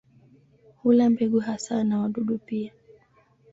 [0.83, 2.73] Hula mbegu hasa na wadudu pia.